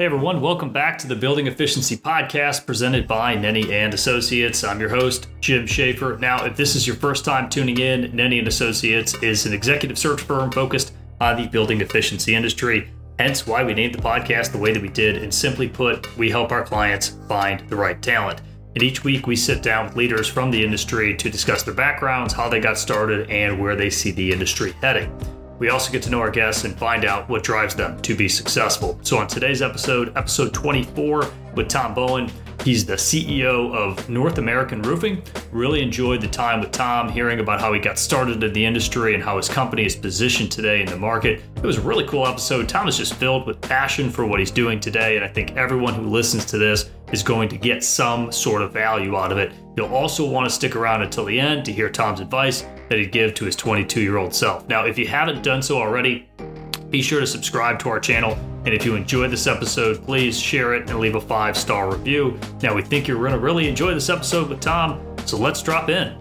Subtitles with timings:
[0.00, 4.64] Hey everyone, welcome back to the Building Efficiency Podcast presented by Nenni and Associates.
[4.64, 6.16] I'm your host, Jim Schaefer.
[6.18, 9.98] Now, if this is your first time tuning in, Nenni and Associates is an executive
[9.98, 12.90] search firm focused on the building efficiency industry.
[13.18, 15.22] Hence why we named the podcast the way that we did.
[15.22, 18.40] And simply put, we help our clients find the right talent.
[18.74, 22.32] And each week we sit down with leaders from the industry to discuss their backgrounds,
[22.32, 25.14] how they got started, and where they see the industry heading.
[25.60, 28.30] We also get to know our guests and find out what drives them to be
[28.30, 28.98] successful.
[29.02, 32.32] So, on today's episode, episode 24 with Tom Bowen,
[32.64, 35.22] he's the CEO of North American Roofing.
[35.52, 39.12] Really enjoyed the time with Tom, hearing about how he got started in the industry
[39.12, 41.42] and how his company is positioned today in the market.
[41.56, 42.66] It was a really cool episode.
[42.66, 45.92] Tom is just filled with passion for what he's doing today, and I think everyone
[45.92, 49.52] who listens to this is going to get some sort of value out of it.
[49.76, 53.12] You'll also want to stick around until the end to hear Tom's advice that he'd
[53.12, 54.68] give to his 22 year old self.
[54.68, 56.28] Now, if you haven't done so already,
[56.90, 58.32] be sure to subscribe to our channel.
[58.64, 62.38] And if you enjoyed this episode, please share it and leave a five star review.
[62.62, 65.88] Now, we think you're going to really enjoy this episode with Tom, so let's drop
[65.88, 66.19] in.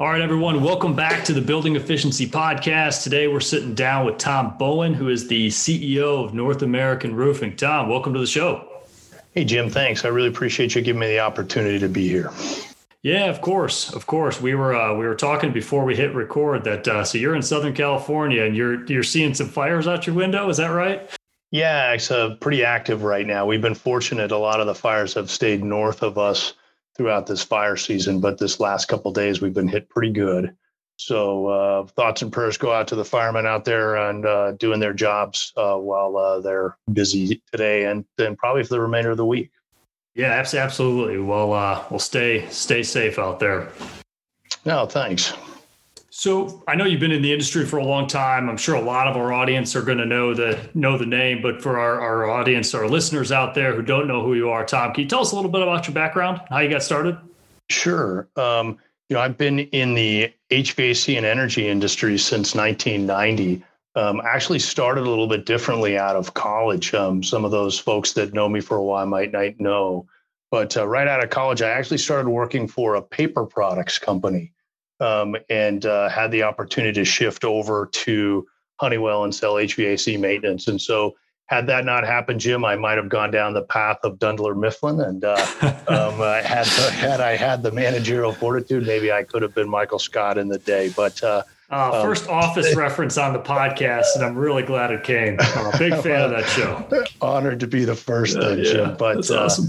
[0.00, 3.04] All right, everyone, welcome back to the Building Efficiency Podcast.
[3.04, 7.54] Today we're sitting down with Tom Bowen, who is the CEO of North American Roofing.
[7.54, 8.82] Tom, welcome to the show.
[9.30, 10.04] Hey, Jim, thanks.
[10.04, 12.32] I really appreciate you giving me the opportunity to be here.
[13.02, 14.40] Yeah, of course, of course.
[14.40, 17.42] We were uh, we were talking before we hit record that uh, so you're in
[17.42, 20.48] Southern California and you're you're seeing some fires out your window.
[20.48, 21.08] Is that right?
[21.52, 23.46] Yeah, it's uh, pretty active right now.
[23.46, 26.54] We've been fortunate; a lot of the fires have stayed north of us
[26.96, 30.56] throughout this fire season, but this last couple days we've been hit pretty good.
[30.96, 34.78] So uh, thoughts and prayers go out to the firemen out there and uh, doing
[34.78, 39.16] their jobs uh, while uh, they're busy today and then probably for the remainder of
[39.16, 39.50] the week.
[40.14, 41.18] Yeah, absolutely.
[41.18, 43.72] Well, uh, we'll stay stay safe out there.
[44.64, 45.32] No, thanks.
[46.16, 48.48] So I know you've been in the industry for a long time.
[48.48, 51.42] I'm sure a lot of our audience are going to know the know the name,
[51.42, 54.64] but for our, our audience, our listeners out there who don't know who you are,
[54.64, 57.18] Tom, can you tell us a little bit about your background, how you got started?
[57.68, 58.28] Sure.
[58.36, 58.78] Um,
[59.08, 63.64] you know, I've been in the HVAC and energy industry since 1990.
[63.96, 66.94] Um, actually started a little bit differently out of college.
[66.94, 70.06] Um, some of those folks that know me for a while might not know.
[70.52, 74.52] But uh, right out of college, I actually started working for a paper products company
[75.00, 78.46] um, and uh, had the opportunity to shift over to
[78.80, 80.68] Honeywell and sell HVAC maintenance.
[80.68, 81.14] And so
[81.46, 85.00] had that not happened, Jim, I might have gone down the path of Dunder Mifflin.
[85.00, 85.34] And uh,
[85.88, 89.98] um, uh, had had I had the managerial fortitude, maybe I could have been Michael
[89.98, 90.92] Scott in the day.
[90.96, 95.04] But uh, uh, first um, office reference on the podcast, and I'm really glad it
[95.04, 95.36] came.
[95.40, 97.04] I'm a big fan well, of that show.
[97.20, 98.96] Honored to be the first, then, yeah, Jim.
[98.96, 99.60] But that's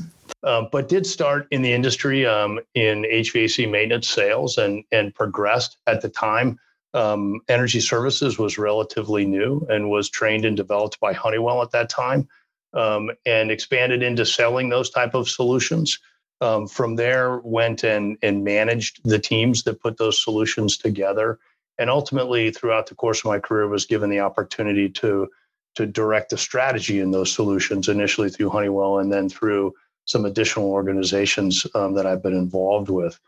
[0.43, 0.63] uh.
[0.71, 6.01] But did start in the industry um, in HVAC maintenance sales and and progressed at
[6.01, 6.59] the time
[6.95, 11.89] um, energy services was relatively new and was trained and developed by Honeywell at that
[11.89, 12.27] time,
[12.73, 15.99] um, and expanded into selling those type of solutions.
[16.41, 21.37] Um, from there, went and and managed the teams that put those solutions together,
[21.77, 25.29] and ultimately, throughout the course of my career, was given the opportunity to
[25.75, 27.89] to direct the strategy in those solutions.
[27.89, 29.73] Initially through Honeywell, and then through
[30.05, 33.19] some additional organizations um, that I've been involved with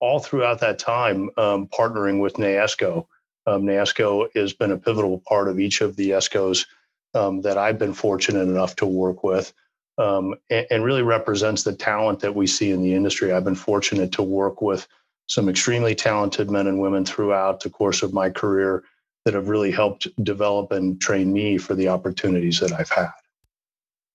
[0.00, 3.06] all throughout that time um, partnering with NAESCO
[3.46, 6.66] um, NAESCO has been a pivotal part of each of the ESCOs
[7.14, 9.52] um, that I've been fortunate enough to work with
[9.98, 13.32] um, and, and, really represents the talent that we see in the industry.
[13.32, 14.88] I've been fortunate to work with
[15.28, 18.82] some extremely talented men and women throughout the course of my career
[19.24, 23.12] that have really helped develop and train me for the opportunities that I've had.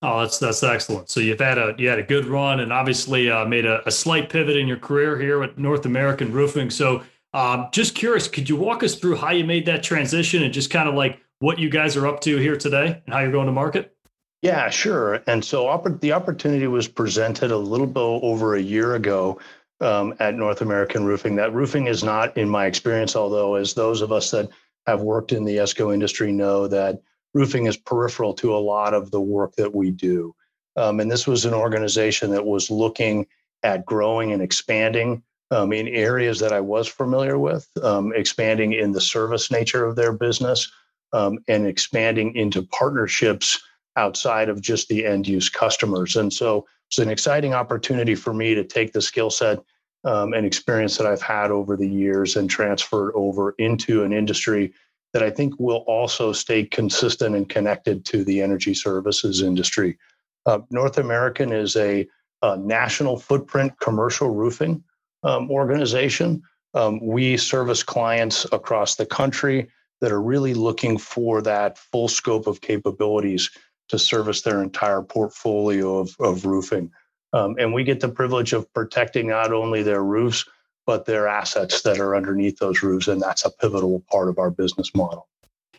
[0.02, 1.10] Oh, that's that's excellent.
[1.10, 3.90] So you've had a you had a good run, and obviously uh, made a, a,
[3.90, 6.70] slight pivot in your career here at North American Roofing.
[6.70, 7.02] So
[7.34, 10.70] um, just curious, could you walk us through how you made that transition and just
[10.70, 13.46] kind of like what you guys are up to here today and how you're going
[13.46, 13.94] to market?
[14.42, 15.22] Yeah, sure.
[15.26, 19.38] And so opp- the opportunity was presented a little bit over a year ago
[19.80, 21.36] um, at North American Roofing.
[21.36, 24.48] That roofing is not, in my experience, although as those of us that
[24.86, 27.02] have worked in the ESCO industry know that
[27.34, 30.34] roofing is peripheral to a lot of the work that we do.
[30.76, 33.26] Um, and this was an organization that was looking
[33.62, 38.92] at growing and expanding um, in areas that I was familiar with, um, expanding in
[38.92, 40.70] the service nature of their business,
[41.12, 43.60] um, and expanding into partnerships
[43.96, 46.16] outside of just the end use customers.
[46.16, 49.58] And so it's an exciting opportunity for me to take the skill set
[50.04, 54.12] um, and experience that I've had over the years and transfer it over into an
[54.12, 54.72] industry
[55.12, 59.98] that I think will also stay consistent and connected to the energy services industry.
[60.46, 62.06] Uh, North American is a,
[62.42, 64.82] a national footprint commercial roofing
[65.22, 66.42] um, organization.
[66.74, 69.68] Um, we service clients across the country.
[70.00, 73.50] that are really looking for that full scope of capabilities
[73.88, 76.90] to service their entire portfolio of, of roofing.
[77.32, 80.44] Um, and we get the privilege of protecting not only their roofs,
[80.90, 83.06] but their assets that are underneath those roofs.
[83.06, 85.28] And that's a pivotal part of our business model.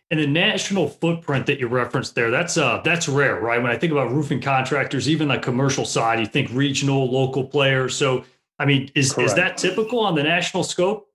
[0.09, 3.61] And the national footprint that you referenced there, that's uh that's rare, right?
[3.61, 7.93] When I think about roofing contractors, even the commercial side, you think regional, local players.
[7.93, 8.23] So
[8.57, 11.09] I mean, is, is that typical on the national scope?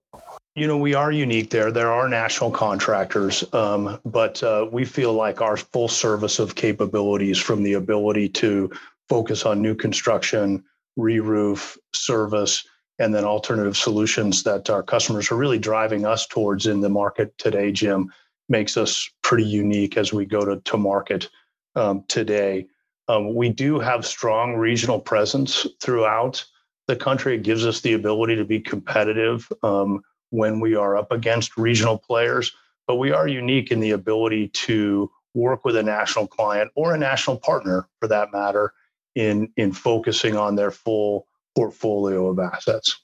[0.54, 1.72] You know, we are unique there.
[1.72, 7.38] There are national contractors, um, but uh, we feel like our full service of capabilities
[7.38, 8.70] from the ability to
[9.08, 10.64] focus on new construction,
[10.96, 12.62] re roof, service,
[12.98, 17.36] and then alternative solutions that our customers are really driving us towards in the market
[17.38, 18.10] today, Jim,
[18.48, 21.28] makes us pretty unique as we go to, to market
[21.74, 22.66] um, today.
[23.08, 26.44] Um, we do have strong regional presence throughout
[26.86, 27.34] the country.
[27.34, 31.98] It gives us the ability to be competitive um, when we are up against regional
[31.98, 32.52] players,
[32.86, 36.98] but we are unique in the ability to work with a national client or a
[36.98, 38.72] national partner for that matter
[39.14, 43.00] in, in focusing on their full portfolio of assets.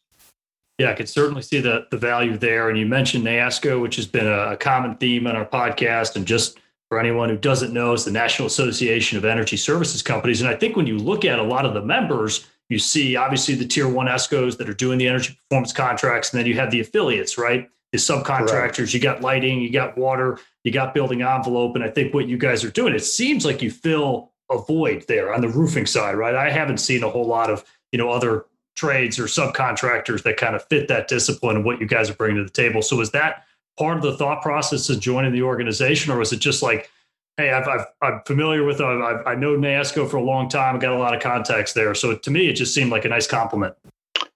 [0.79, 2.69] Yeah, I could certainly see the the value there.
[2.69, 6.17] And you mentioned NAESCO, which has been a, a common theme on our podcast.
[6.17, 6.59] And just
[6.89, 10.41] for anyone who doesn't know, it's the National Association of Energy Services Companies.
[10.41, 13.55] And I think when you look at a lot of the members, you see obviously
[13.55, 16.71] the tier one ESCOs that are doing the energy performance contracts, and then you have
[16.71, 17.69] the affiliates, right?
[17.93, 18.95] The subcontractors, Correct.
[18.95, 21.77] you got lighting, you got water, you got building envelope.
[21.77, 25.05] And I think what you guys are doing, it seems like you fill a void
[25.09, 26.35] there on the roofing side, right?
[26.35, 30.57] I haven't seen a whole lot of, you know, other trades or subcontractors that kind
[30.57, 32.83] of fit that discipline and what you guys are bringing to the table.
[32.83, 33.45] So is that
[33.79, 36.91] part of the thought process of joining the organization, or was it just like
[37.37, 37.67] hey, I've,
[38.03, 40.77] i am familiar with, I've, I know NAESCO for a long time.
[40.77, 41.95] I got a lot of contacts there.
[41.95, 43.75] So to me, it just seemed like a nice compliment.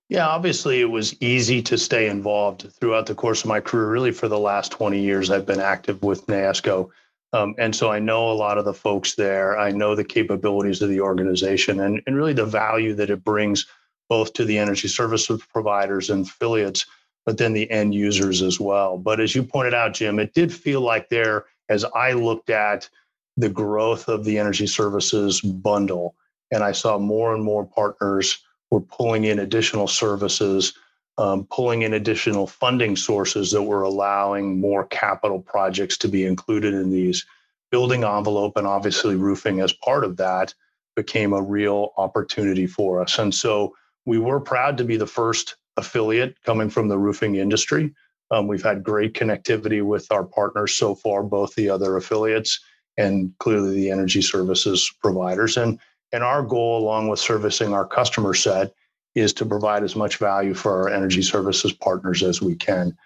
[0.09, 3.91] Yeah, obviously, it was easy to stay involved throughout the course of my career.
[3.91, 6.91] Really, for the last 20 years, I've been active with NAESCO.
[7.33, 9.59] Um, and so I know a lot of the folks there.
[9.59, 13.67] I know the capabilities of the organization and, and really the value that it brings
[14.09, 16.87] both to the energy service providers and affiliates,
[17.25, 18.97] but then the end users as well.
[18.97, 22.89] But as you pointed out, Jim, it did feel like there as I looked at
[23.37, 26.15] the growth of the energy services bundle,
[26.51, 28.39] and I saw more and more partners
[28.71, 30.73] were pulling in additional services,
[31.19, 36.75] um, pulling in additional funding sources that were allowing more capital projects to be included
[36.75, 37.25] in these.
[37.71, 40.55] Building envelope and obviously roofing as part of that
[40.95, 43.19] became a real opportunity for us.
[43.19, 43.75] And so
[44.05, 47.93] we were proud to be the first affiliate coming from the roofing industry
[48.31, 52.61] um, we've had great connectivity with our partners so far, both the other affiliates
[52.97, 55.57] and clearly the energy services providers.
[55.57, 55.79] And,
[56.13, 58.73] and our goal, along with servicing our customer set,
[59.17, 62.97] is to provide as much value for our energy services partners as we can.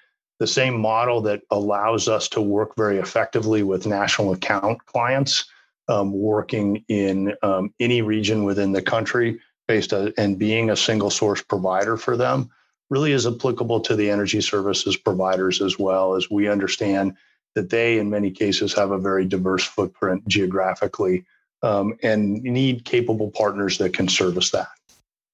[0.41, 5.45] The same model that allows us to work very effectively with national account clients,
[5.89, 11.11] um, working in um, any region within the country based on, and being a single
[11.11, 12.51] source provider for them
[12.91, 17.15] really is applicable to the energy services providers as well as we understand
[17.55, 21.25] that they in many cases have a very diverse footprint geographically
[21.63, 24.69] um, and need capable partners that can service that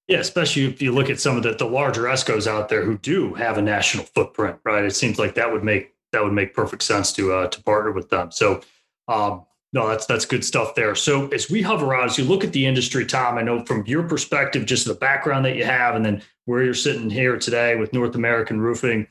[0.09, 2.99] yeah especially if you look at some of the, the larger escos out there who
[2.99, 6.55] do have a national footprint right it seems like that would make that would make
[6.55, 8.61] perfect sense to uh, to partner with them so
[9.09, 10.95] um, no, that's that's good stuff there.
[10.95, 13.85] So as we hover out, as you look at the industry, Tom, I know from
[13.87, 17.77] your perspective, just the background that you have, and then where you're sitting here today
[17.77, 19.07] with North American Roofing,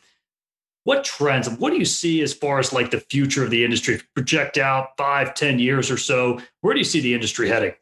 [0.83, 4.01] what trends, what do you see as far as like the future of the industry?
[4.15, 7.73] Project out five, ten years or so, where do you see the industry heading?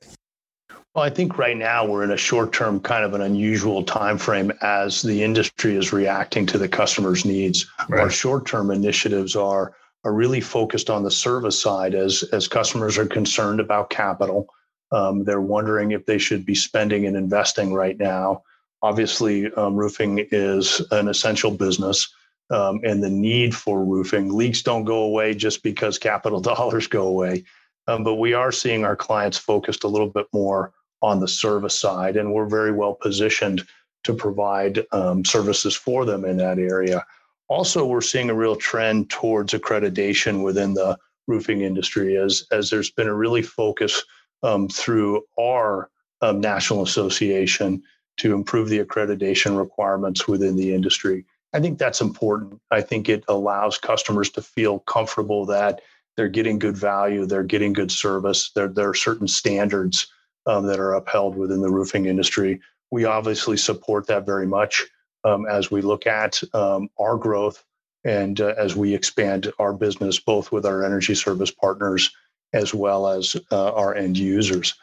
[0.96, 4.52] Well, I think right now we're in a short-term kind of an unusual time frame
[4.62, 7.66] as the industry is reacting to the customer's needs.
[7.90, 8.02] Right.
[8.02, 9.74] Our short-term initiatives are
[10.06, 14.48] are really focused on the service side as as customers are concerned about capital.
[14.92, 18.44] Um, they're wondering if they should be spending and investing right now.
[18.84, 22.14] Obviously, um, roofing is an essential business,
[22.52, 27.08] um, and the need for roofing leaks don't go away just because capital dollars go
[27.08, 27.46] away.
[27.88, 30.72] Um, but we are seeing our clients focused a little bit more
[31.04, 33.68] on the service side, and we're very well positioned
[34.06, 37.06] to provide um, services for them in that area.
[37.50, 42.90] Also, we're seeing a real trend towards accreditation within the roofing industry as, as there's
[42.90, 44.04] been a really focus
[44.44, 45.90] um, through our
[46.22, 47.84] um, national association
[48.18, 51.26] to improve the accreditation requirements within the industry.
[51.54, 52.60] I think that's important.
[52.72, 55.82] I think it allows customers to feel comfortable that
[56.16, 60.08] they're getting good value, they're getting good service, there, there are certain standards
[60.46, 62.60] um, that are upheld within the roofing industry.
[62.92, 64.86] We obviously support that very much
[65.24, 67.64] um, as we look at um, our growth
[68.04, 72.12] and uh, as we expand our business both with our energy service partners
[72.54, 74.76] as well as uh, our end users.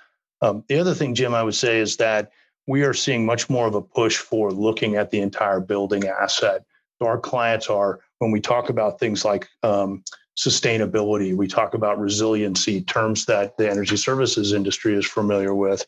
[0.42, 2.32] Um, the other thing, Jim, I would say is that
[2.66, 6.64] we are seeing much more of a push for looking at the entire building asset.
[6.98, 10.02] So our clients are, when we talk about things like um,
[10.40, 15.84] sustainability, we talk about resiliency, terms that the energy services industry is familiar with.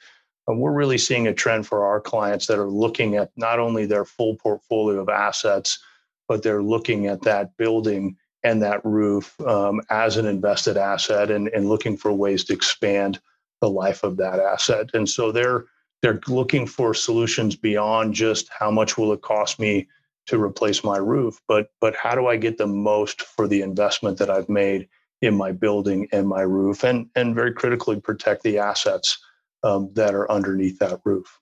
[0.47, 3.87] And we're really seeing a trend for our clients that are looking at not only
[3.87, 5.79] their full portfolio of assets,
[6.29, 11.49] but they're looking at that building and that roof um, as an invested asset and,
[11.49, 13.21] and looking for ways to expand
[13.61, 14.91] the life of that asset.
[14.93, 15.65] And so they're
[16.03, 19.87] they're looking for solutions beyond just how much will it cost me
[20.27, 24.19] to replace my roof, but but how do I get the most for the investment
[24.19, 24.89] that I've made
[25.21, 29.19] in my building and my roof, and and very critically protect the assets
[29.63, 31.39] um, that are underneath that roof.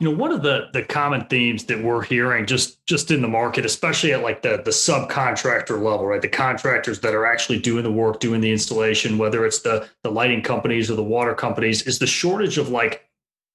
[0.00, 3.28] You know, one of the the common themes that we're hearing just just in the
[3.28, 6.22] market, especially at like the the subcontractor level, right?
[6.22, 10.10] The contractors that are actually doing the work, doing the installation, whether it's the the
[10.10, 13.10] lighting companies or the water companies, is the shortage of like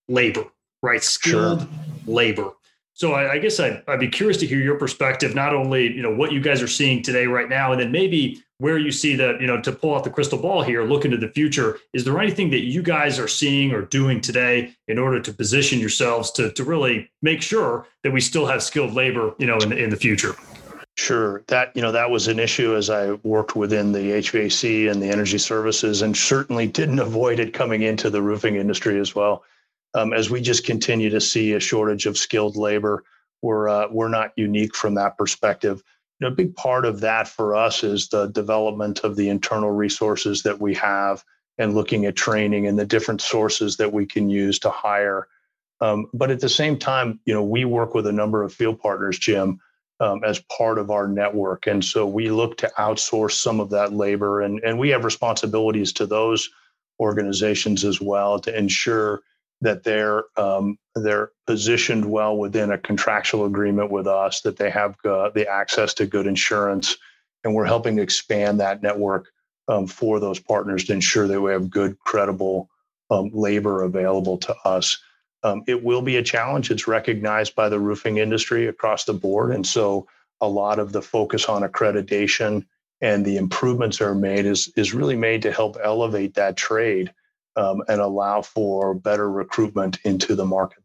[0.08, 0.46] labor,
[0.84, 1.04] right?
[1.04, 1.70] Skilled sure.
[2.06, 2.52] labor.
[2.96, 6.02] So I, I guess I'd, I'd, be curious to hear your perspective, not only you
[6.02, 9.18] know what you guys are seeing today, right now, and then maybe where you see
[9.18, 11.78] that you know to pull out the crystal ball here, look into the future.
[11.92, 15.78] Is there anything that you guys are seeing or doing today in order to position
[15.80, 19.74] yourselves to to really make sure that we still have skilled labor, you know, in
[19.74, 20.34] in the future?
[20.96, 21.44] Sure.
[21.48, 25.10] That you know that was an issue as I worked within the HVAC and the
[25.10, 29.44] energy services, and certainly didn't avoid it coming into the roofing industry as well
[29.96, 33.04] um, as we just continue to see a shortage of skilled labor,
[33.42, 35.82] we're uh, we're not unique from that perspective.
[36.20, 39.72] You know, a big part of that for us is the development of the internal
[39.72, 41.24] resources that we have
[41.58, 45.28] and looking at training and the different sources that we can use to hire.
[45.82, 48.80] Um, but at the same time, you know, we work with a number of field
[48.80, 49.60] partners, Jim,
[50.00, 53.94] um, as part of our network, and so we look to outsource some of that
[53.94, 56.50] labor, and and we have responsibilities to those
[57.00, 59.22] organizations as well to ensure
[59.62, 64.96] that they're um, they're positioned well within a contractual agreement with us, that they have
[65.06, 66.98] uh, the access to good insurance,
[67.44, 69.32] and we're helping expand that network
[69.68, 72.70] um, for those partners to ensure that we have good, credible
[73.10, 74.98] um, labor available to us.
[75.44, 76.72] Um, it will be a challenge.
[76.72, 80.08] It's recognized by the roofing industry across the board, and so
[80.42, 82.66] a lot of the focus on accreditation
[83.02, 87.14] and the improvements that are made is is really made to help elevate that trade
[87.56, 90.80] um, and allow for better recruitment into the market.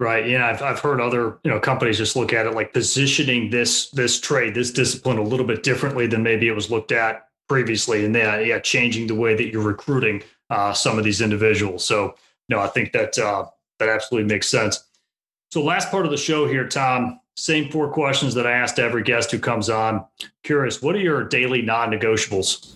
[0.00, 0.28] Right.
[0.28, 3.90] Yeah, I've I've heard other you know companies just look at it like positioning this
[3.90, 8.04] this trade this discipline a little bit differently than maybe it was looked at previously,
[8.04, 11.84] and then yeah, changing the way that you're recruiting uh, some of these individuals.
[11.84, 12.16] So
[12.48, 13.46] no, I think that uh,
[13.78, 14.82] that absolutely makes sense.
[15.52, 17.20] So last part of the show here, Tom.
[17.36, 20.04] Same four questions that I asked every guest who comes on.
[20.42, 22.74] Curious, what are your daily non-negotiables?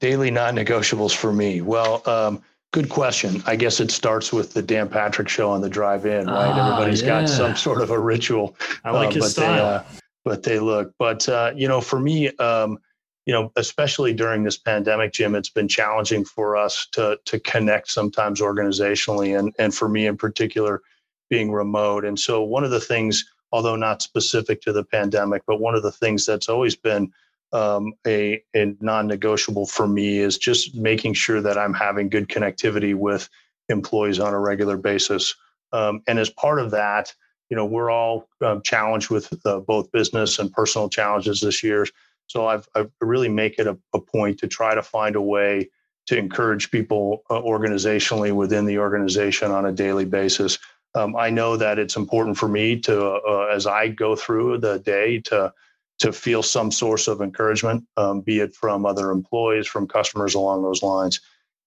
[0.00, 1.60] Daily non-negotiables for me.
[1.60, 2.42] Well, um,
[2.72, 3.42] good question.
[3.46, 6.48] I guess it starts with the Dan Patrick show on the drive-in, right?
[6.48, 7.20] Ah, Everybody's yeah.
[7.20, 8.56] got some sort of a ritual.
[8.84, 9.54] I like uh, his but style.
[9.54, 9.82] They, uh,
[10.24, 10.94] but they look.
[10.98, 12.78] But uh, you know, for me, um,
[13.26, 17.90] you know, especially during this pandemic, Jim, it's been challenging for us to to connect
[17.90, 20.82] sometimes organizationally, and and for me in particular,
[21.28, 22.04] being remote.
[22.04, 25.82] And so one of the things, although not specific to the pandemic, but one of
[25.82, 27.12] the things that's always been
[27.52, 32.94] um, a, a non-negotiable for me is just making sure that I'm having good connectivity
[32.94, 33.28] with
[33.68, 35.34] employees on a regular basis.
[35.72, 37.14] Um, and as part of that,
[37.48, 41.86] you know, we're all um, challenged with uh, both business and personal challenges this year.
[42.26, 45.68] So I've, I've really make it a, a, point to try to find a way
[46.06, 50.58] to encourage people uh, organizationally within the organization on a daily basis.
[50.94, 54.78] Um, I know that it's important for me to, uh, as I go through the
[54.78, 55.52] day, to
[56.00, 60.62] to feel some source of encouragement, um, be it from other employees, from customers along
[60.62, 61.20] those lines.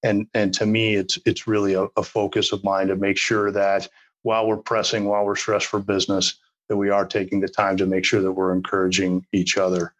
[0.03, 3.51] And and to me, it's it's really a, a focus of mine to make sure
[3.51, 3.87] that
[4.23, 6.35] while we're pressing, while we're stressed for business,
[6.67, 9.93] that we are taking the time to make sure that we're encouraging each other.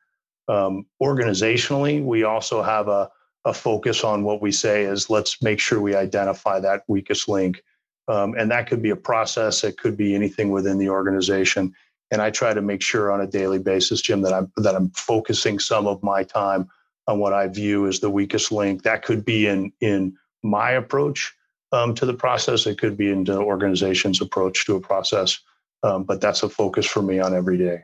[0.48, 3.10] Um, organizationally, we also have a,
[3.46, 7.64] a focus on what we say is let's make sure we identify that weakest link.
[8.08, 11.74] Um, and that could be a process, it could be anything within the organization
[12.14, 14.92] and I try to make sure on a daily basis, Jim, that I'm that I'm
[14.92, 16.70] focusing some of my time
[17.08, 18.84] on what I view as the weakest link.
[18.84, 21.34] That could be in in my approach
[21.72, 22.68] um, to the process.
[22.68, 25.40] It could be in the organization's approach to a process.
[25.82, 27.84] Um, but that's a focus for me on every day.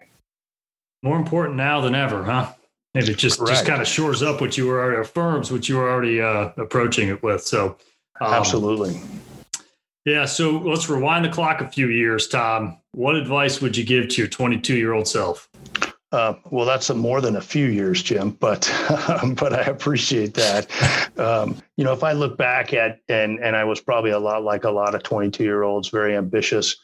[1.02, 2.54] More important now than ever, huh?
[2.94, 3.56] Maybe it just Correct.
[3.56, 6.52] just kind of shores up what you were already affirms what you were already uh,
[6.56, 7.44] approaching it with.
[7.44, 7.78] So
[8.22, 9.02] um, absolutely.
[10.06, 10.26] Yeah.
[10.26, 12.78] So let's rewind the clock a few years, Tom.
[12.94, 15.50] What advice would you give to your 22 year old self?
[16.12, 18.62] Uh, well, that's more than a few years, Jim, but
[19.36, 20.68] but I appreciate that.
[21.20, 24.44] Um, you know, if I look back at and and I was probably a lot
[24.44, 26.76] like a lot of 22 year olds, very ambitious.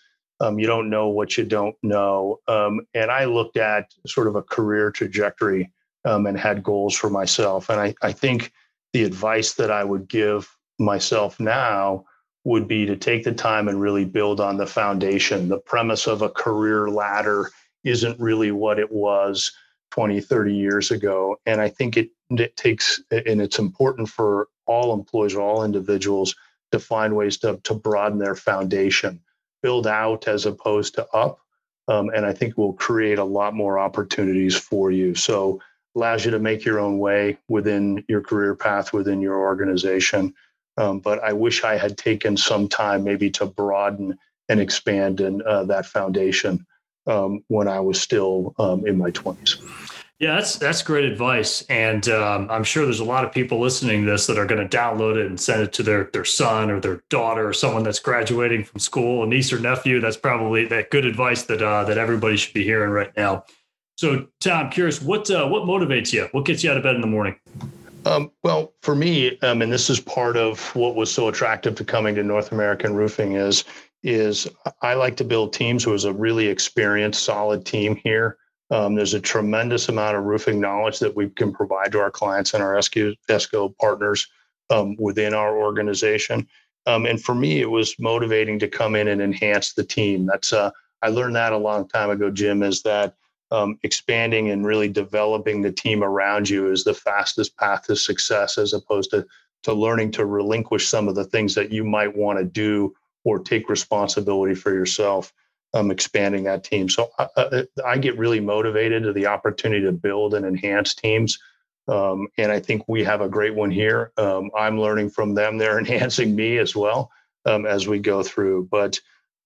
[0.41, 4.35] Um, you don't know what you don't know, um, and I looked at sort of
[4.35, 5.71] a career trajectory
[6.03, 7.69] um, and had goals for myself.
[7.69, 8.51] And I I think
[8.93, 12.05] the advice that I would give myself now
[12.45, 15.49] would be to take the time and really build on the foundation.
[15.49, 17.51] The premise of a career ladder
[17.83, 19.51] isn't really what it was
[19.91, 21.37] 20, 30 years ago.
[21.45, 26.35] And I think it, it takes, and it's important for all employees or all individuals
[26.71, 29.19] to find ways to, to broaden their foundation,
[29.63, 31.39] build out as opposed to up.
[31.87, 35.15] Um, and I think will create a lot more opportunities for you.
[35.15, 35.61] So
[35.95, 40.33] allows you to make your own way within your career path within your organization.
[40.77, 44.17] Um, but I wish I had taken some time maybe to broaden
[44.49, 46.65] and expand in uh, that foundation
[47.07, 49.61] um, when I was still um, in my 20s.
[50.17, 54.05] Yeah, that's that's great advice, and um, I'm sure there's a lot of people listening
[54.05, 56.71] to this that are going to download it and send it to their their son
[56.71, 59.99] or their daughter or someone that's graduating from school, a niece or nephew.
[59.99, 63.43] That's probably that good advice that uh, that everybody should be hearing right now.
[63.97, 66.29] So, Tom, curious what uh, what motivates you?
[66.31, 67.35] What gets you out of bed in the morning?
[68.05, 71.83] Um, well, for me, um, and this is part of what was so attractive to
[71.83, 73.63] coming to North American Roofing is
[74.03, 74.47] is
[74.83, 78.37] I like to build teams who is a really experienced, solid team here.
[78.69, 82.53] Um, there's a tremendous amount of roofing knowledge that we can provide to our clients
[82.53, 84.27] and our ESCO, ESCO partners
[84.69, 86.47] um, within our organization.
[86.85, 90.27] Um, and for me, it was motivating to come in and enhance the team.
[90.27, 90.69] That's uh,
[91.01, 92.61] I learned that a long time ago, Jim.
[92.61, 93.15] Is that
[93.55, 98.57] um, expanding and really developing the team around you is the fastest path to success,
[98.57, 99.25] as opposed to
[99.63, 102.93] to learning to relinquish some of the things that you might want to do
[103.23, 105.33] or take responsibility for yourself
[105.73, 106.87] um, expanding that team.
[106.87, 111.39] So I, I, I, get really motivated to the opportunity to build and enhance teams
[111.87, 114.11] um, and i think we have a great one here.
[114.17, 115.57] Um, i'm learning from them.
[115.57, 117.11] They're enhancing me as well
[117.45, 118.67] um, as we go through.
[118.69, 118.99] But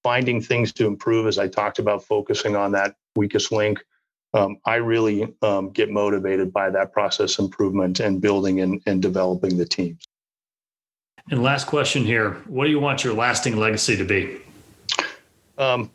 [0.04, 3.84] finding things to improve as i talked about focusing on that weakest link
[4.34, 9.58] um, i really um, get motivated by that process improvement and building and, and developing
[9.58, 10.08] the teams
[11.32, 14.42] and last question here: What do you want your lasting legacy to be?
[15.58, 15.92] Um,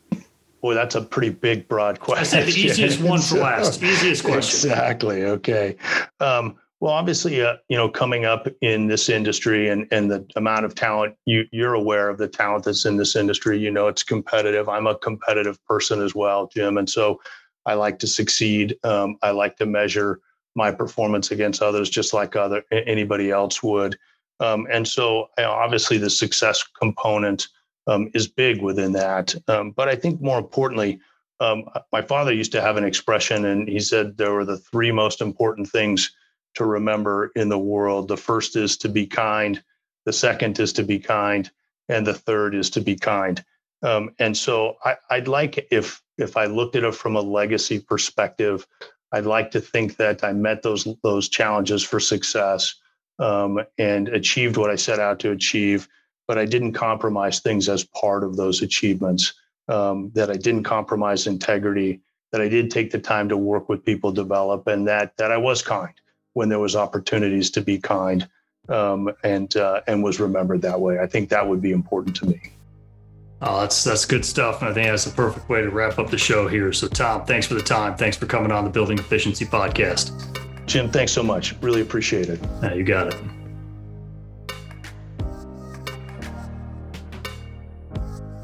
[0.61, 2.38] boy, that's a pretty big, broad question.
[2.38, 3.83] I said the easiest one for last.
[3.83, 4.70] Easiest question.
[4.70, 5.25] Exactly.
[5.25, 5.77] Okay.
[6.20, 10.66] Um, well, obviously, uh, you know, coming up in this industry and and the amount
[10.66, 13.59] of talent you you're aware of the talent that's in this industry.
[13.59, 14.68] You know, it's competitive.
[14.68, 17.20] I'm a competitive person as well, Jim, and so
[17.66, 18.77] I like to succeed.
[18.85, 20.20] Um, I like to measure
[20.55, 23.98] my performance against others, just like other anybody else would.
[24.40, 27.48] Um, and so, obviously, the success component
[27.87, 29.35] um, is big within that.
[29.48, 31.00] Um, but I think more importantly,
[31.40, 34.92] um, my father used to have an expression, and he said there were the three
[34.92, 36.12] most important things
[36.55, 38.09] to remember in the world.
[38.09, 39.62] The first is to be kind,
[40.05, 41.50] the second is to be kind,
[41.88, 43.44] and the third is to be kind.
[43.85, 47.79] Um, and so, I, I'd like if if I looked at it from a legacy
[47.79, 48.66] perspective,
[49.12, 52.75] I'd like to think that I met those those challenges for success
[53.18, 55.87] um, and achieved what I set out to achieve.
[56.27, 59.35] But I didn't compromise things as part of those achievements.
[59.68, 62.01] Um, that I didn't compromise integrity.
[62.33, 65.37] That I did take the time to work with people, develop, and that that I
[65.37, 65.94] was kind
[66.33, 68.29] when there was opportunities to be kind,
[68.68, 70.99] um, and uh, and was remembered that way.
[70.99, 72.40] I think that would be important to me.
[73.42, 76.11] Oh, that's that's good stuff, and I think that's the perfect way to wrap up
[76.11, 76.73] the show here.
[76.73, 77.97] So, Tom, thanks for the time.
[77.97, 80.12] Thanks for coming on the Building Efficiency Podcast.
[80.66, 81.55] Jim, thanks so much.
[81.61, 82.40] Really appreciate it.
[82.62, 83.43] Yeah, you got it.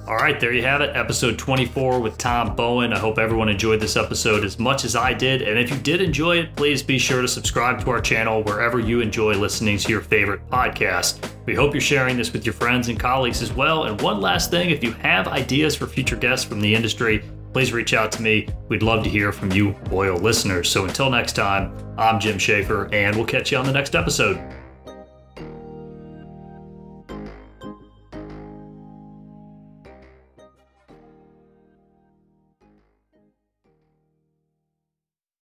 [0.08, 0.96] All right, there you have it.
[0.96, 2.92] Episode 24 with Tom Bowen.
[2.92, 5.42] I hope everyone enjoyed this episode as much as I did.
[5.42, 8.80] And if you did enjoy it, please be sure to subscribe to our channel wherever
[8.80, 11.30] you enjoy listening to your favorite podcast.
[11.46, 13.84] We hope you're sharing this with your friends and colleagues as well.
[13.84, 17.72] And one last thing if you have ideas for future guests from the industry, please
[17.72, 18.48] reach out to me.
[18.68, 20.68] We'd love to hear from you, loyal listeners.
[20.68, 24.40] So until next time, I'm Jim Schaefer, and we'll catch you on the next episode.